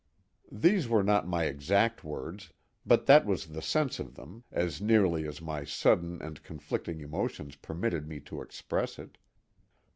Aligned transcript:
These 0.51 0.87
were 0.89 1.03
not 1.03 1.27
my 1.27 1.43
exact 1.45 2.03
words, 2.03 2.51
but 2.87 3.05
that 3.05 3.23
was 3.23 3.45
the 3.45 3.61
sense 3.61 3.99
of 3.99 4.15
them, 4.15 4.43
as 4.51 4.81
nearly 4.81 5.27
as 5.27 5.43
my 5.43 5.63
sudden 5.63 6.19
and 6.23 6.41
conflicting 6.41 7.01
emotions 7.01 7.55
permitted 7.55 8.07
me 8.07 8.19
to 8.21 8.41
express 8.41 8.97
it. 8.97 9.19